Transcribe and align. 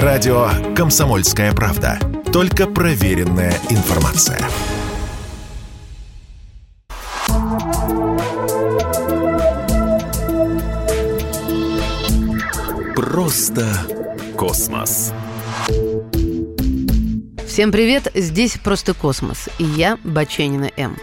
Радио 0.00 0.48
«Комсомольская 0.74 1.52
правда». 1.52 1.98
Только 2.32 2.66
проверенная 2.66 3.52
информация. 3.68 4.40
Просто 12.96 13.66
космос. 14.34 15.12
Всем 17.46 17.70
привет, 17.70 18.10
здесь 18.14 18.56
«Просто 18.64 18.94
космос» 18.94 19.50
и 19.58 19.64
я, 19.64 19.98
Баченина 20.04 20.70
М. 20.78 20.96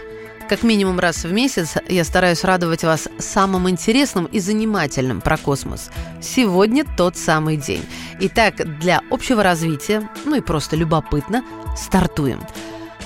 Как 0.50 0.64
минимум 0.64 0.98
раз 0.98 1.22
в 1.22 1.32
месяц 1.32 1.74
я 1.88 2.02
стараюсь 2.02 2.42
радовать 2.42 2.82
вас 2.82 3.08
самым 3.20 3.70
интересным 3.70 4.24
и 4.24 4.40
занимательным 4.40 5.20
про 5.20 5.36
космос. 5.36 5.90
Сегодня 6.20 6.84
тот 6.96 7.16
самый 7.16 7.56
день. 7.56 7.84
Итак, 8.18 8.56
для 8.80 9.00
общего 9.12 9.44
развития, 9.44 10.10
ну 10.24 10.34
и 10.34 10.40
просто 10.40 10.74
любопытно, 10.74 11.44
стартуем. 11.76 12.40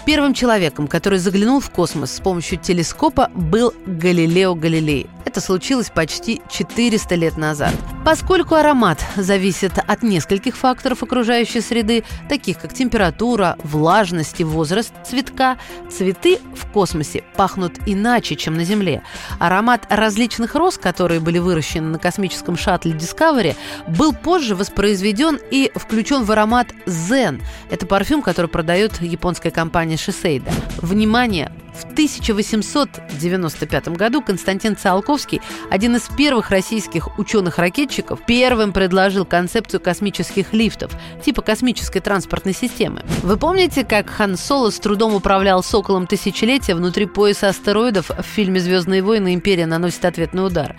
Первым 0.06 0.34
человеком, 0.34 0.86
который 0.86 1.18
заглянул 1.18 1.60
в 1.60 1.70
космос 1.70 2.12
с 2.12 2.20
помощью 2.20 2.58
телескопа, 2.58 3.30
был 3.34 3.72
Галилео 3.86 4.54
Галилей. 4.54 5.08
Это 5.24 5.40
случилось 5.40 5.90
почти 5.90 6.42
400 6.50 7.14
лет 7.14 7.36
назад. 7.38 7.72
Поскольку 8.04 8.54
аромат 8.54 9.02
зависит 9.16 9.72
от 9.78 10.02
нескольких 10.02 10.56
факторов 10.56 11.02
окружающей 11.02 11.62
среды, 11.62 12.04
таких 12.28 12.58
как 12.58 12.74
температура, 12.74 13.56
влажность 13.64 14.40
и 14.40 14.44
возраст 14.44 14.92
цветка, 15.04 15.56
цветы 15.90 16.38
в 16.54 16.70
космосе 16.70 17.24
пахнут 17.36 17.72
иначе, 17.86 18.36
чем 18.36 18.54
на 18.54 18.64
Земле. 18.64 19.02
Аромат 19.38 19.86
различных 19.88 20.54
роз, 20.54 20.76
которые 20.76 21.20
были 21.20 21.38
выращены 21.38 21.88
на 21.88 21.98
космическом 21.98 22.58
шаттле 22.58 22.92
Discovery, 22.92 23.56
был 23.88 24.12
позже 24.12 24.54
воспроизведен 24.54 25.40
и 25.50 25.72
включен 25.74 26.24
в 26.24 26.30
аромат 26.30 26.68
Zen. 26.84 27.42
Это 27.70 27.86
парфюм, 27.86 28.20
который 28.20 28.46
продает 28.46 29.00
японская 29.00 29.50
компания 29.50 29.93
Shiseido. 29.96 30.50
Внимание! 30.82 31.50
В 31.74 31.84
1895 31.94 33.88
году 33.88 34.22
Константин 34.22 34.76
Циолковский, 34.76 35.40
один 35.70 35.96
из 35.96 36.02
первых 36.02 36.50
российских 36.50 37.18
ученых-ракетчиков, 37.18 38.20
первым 38.24 38.72
предложил 38.72 39.24
концепцию 39.24 39.80
космических 39.80 40.52
лифтов, 40.52 40.92
типа 41.24 41.42
космической 41.42 41.98
транспортной 42.00 42.54
системы. 42.54 43.02
Вы 43.22 43.36
помните, 43.36 43.84
как 43.84 44.08
Хан 44.08 44.36
Соло 44.36 44.70
с 44.70 44.78
трудом 44.78 45.14
управлял 45.14 45.64
«Соколом 45.64 46.06
тысячелетия» 46.06 46.74
внутри 46.76 47.06
пояса 47.06 47.48
астероидов 47.48 48.10
в 48.10 48.22
фильме 48.22 48.60
«Звездные 48.60 49.02
войны. 49.02 49.34
Империя 49.34 49.66
наносит 49.66 50.04
ответный 50.04 50.46
удар»? 50.46 50.76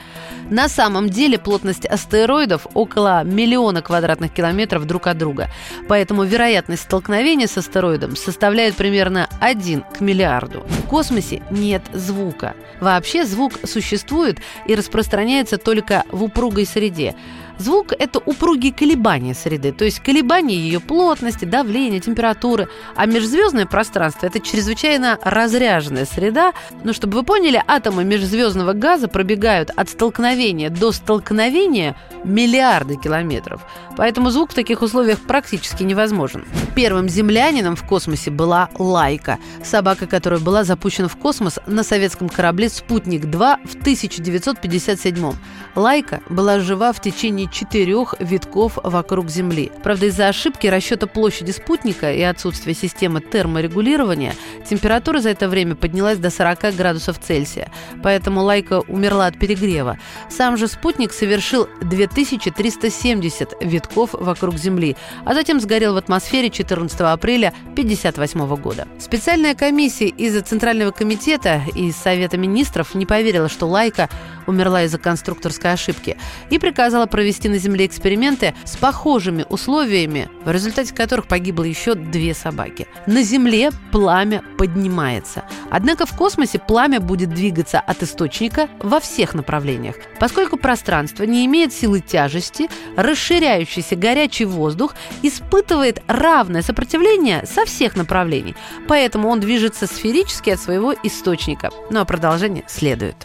На 0.49 0.69
самом 0.69 1.09
деле 1.09 1.39
плотность 1.39 1.85
астероидов 1.85 2.67
около 2.73 3.23
миллиона 3.23 3.81
квадратных 3.81 4.31
километров 4.31 4.85
друг 4.85 5.07
от 5.07 5.17
друга, 5.17 5.49
поэтому 5.87 6.23
вероятность 6.23 6.83
столкновения 6.83 7.47
с 7.47 7.57
астероидом 7.57 8.15
составляет 8.15 8.75
примерно 8.75 9.27
1 9.39 9.83
к 9.97 10.01
миллиарду. 10.01 10.63
В 10.85 10.87
космосе 10.87 11.41
нет 11.49 11.81
звука. 11.93 12.53
Вообще 12.79 13.25
звук 13.25 13.53
существует 13.63 14.37
и 14.67 14.75
распространяется 14.75 15.57
только 15.57 16.03
в 16.11 16.23
упругой 16.23 16.67
среде. 16.67 17.15
Звук– 17.57 17.93
это 17.99 18.19
упругие 18.19 18.73
колебания 18.73 19.33
среды, 19.33 19.71
то 19.71 19.85
есть 19.85 19.99
колебания 19.99 20.55
ее 20.55 20.79
плотности, 20.79 21.45
давления, 21.45 21.99
температуры. 21.99 22.67
А 22.95 23.05
межзвездное 23.05 23.65
пространство– 23.65 24.25
это 24.27 24.39
чрезвычайно 24.39 25.17
разряженная 25.23 26.05
среда. 26.05 26.53
Но 26.83 26.91
чтобы 26.93 27.17
вы 27.19 27.23
поняли, 27.23 27.63
атомы 27.65 28.03
межзвездного 28.03 28.73
газа 28.73 29.07
пробегают 29.07 29.71
от 29.75 29.89
столкновения 29.89 30.69
до 30.69 30.91
столкновения 30.91 31.95
миллиарды 32.25 32.97
километров. 32.97 33.61
Поэтому 33.97 34.29
звук 34.29 34.51
в 34.51 34.53
таких 34.53 34.81
условиях 34.81 35.19
практически 35.19 35.83
невозможен. 35.83 36.43
Первым 36.75 37.07
землянином 37.07 37.75
в 37.77 37.87
космосе 37.87 38.31
была 38.31 38.69
Лайка, 38.77 39.39
собака, 39.63 40.07
которая 40.07 40.39
была 40.39 40.65
запущена 40.65 41.07
в 41.07 41.15
космос 41.15 41.59
на 41.65 41.83
советском 41.83 42.27
корабле 42.27 42.67
«Спутник-2» 42.67 43.57
в 43.65 43.75
1957 43.75 45.33
Лайка 45.75 46.21
была 46.29 46.59
жива 46.59 46.91
в 46.91 47.01
течение 47.01 47.44
течение 47.45 47.65
четырех 47.65 48.15
витков 48.19 48.77
вокруг 48.83 49.29
Земли. 49.29 49.71
Правда, 49.83 50.07
из-за 50.07 50.27
ошибки 50.27 50.67
расчета 50.67 51.07
площади 51.07 51.51
спутника 51.51 52.11
и 52.11 52.21
отсутствия 52.21 52.73
системы 52.73 53.21
терморегулирования 53.21 54.35
температура 54.69 55.19
за 55.19 55.29
это 55.29 55.49
время 55.49 55.75
поднялась 55.75 56.17
до 56.17 56.29
40 56.29 56.75
градусов 56.75 57.19
Цельсия, 57.19 57.71
поэтому 58.03 58.41
Лайка 58.43 58.81
умерла 58.87 59.27
от 59.27 59.39
перегрева. 59.39 59.97
Сам 60.29 60.57
же 60.57 60.67
спутник 60.67 61.11
совершил 61.11 61.67
2370 61.81 63.53
витков 63.61 64.11
вокруг 64.13 64.57
Земли, 64.57 64.95
а 65.25 65.33
затем 65.33 65.59
сгорел 65.59 65.93
в 65.93 65.97
атмосфере 65.97 66.49
14 66.49 67.01
апреля 67.01 67.49
1958 67.71 68.55
года. 68.61 68.87
Специальная 68.99 69.55
комиссия 69.55 70.07
из 70.07 70.41
Центрального 70.43 70.91
комитета 70.91 71.61
и 71.75 71.91
Совета 71.91 72.37
министров 72.37 72.95
не 72.95 73.05
поверила, 73.05 73.49
что 73.49 73.67
Лайка 73.67 74.09
умерла 74.47 74.83
из-за 74.83 74.97
конструкторской 74.97 75.73
ошибки 75.73 76.17
и 76.49 76.59
приказала 76.59 77.05
провести 77.05 77.49
на 77.49 77.57
Земле 77.57 77.85
эксперименты 77.85 78.53
с 78.63 78.75
похожими 78.77 79.45
условиями, 79.49 80.29
в 80.43 80.51
результате 80.51 80.93
которых 80.93 81.27
погибло 81.27 81.63
еще 81.63 81.95
две 81.95 82.33
собаки. 82.33 82.87
На 83.07 83.23
Земле 83.23 83.71
пламя 83.91 84.43
поднимается. 84.57 85.43
Однако 85.69 86.05
в 86.05 86.15
космосе 86.15 86.59
пламя 86.59 86.99
будет 86.99 87.29
двигаться 87.29 87.79
от 87.79 88.03
источника 88.03 88.69
во 88.79 88.99
всех 88.99 89.33
направлениях. 89.33 89.95
Поскольку 90.19 90.57
пространство 90.57 91.23
не 91.23 91.45
имеет 91.45 91.73
силы 91.73 91.99
тяжести, 91.99 92.69
расширяющийся 92.95 93.95
горячий 93.95 94.45
воздух 94.45 94.95
испытывает 95.21 96.01
равное 96.07 96.61
сопротивление 96.61 97.45
со 97.45 97.65
всех 97.65 97.95
направлений. 97.95 98.55
Поэтому 98.87 99.29
он 99.29 99.39
движется 99.39 99.87
сферически 99.87 100.51
от 100.51 100.59
своего 100.59 100.93
источника. 101.03 101.71
Ну 101.89 101.99
а 101.99 102.05
продолжение 102.05 102.63
следует. 102.67 103.15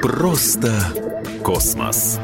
Просто 0.00 0.72
космос. 1.42 2.18